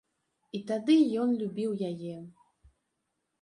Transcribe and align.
І 0.59 0.61
тады 0.71 0.95
ён 1.25 1.29
любіў 1.43 1.71
яе. 1.89 2.15